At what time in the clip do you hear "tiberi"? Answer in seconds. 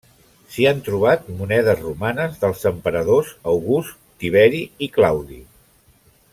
4.25-4.65